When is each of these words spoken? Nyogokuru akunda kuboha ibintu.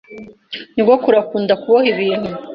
Nyogokuru 0.73 1.15
akunda 1.23 1.53
kuboha 1.61 1.87
ibintu. 1.93 2.29